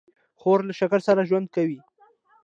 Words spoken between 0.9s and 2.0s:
سره ژوند کوي.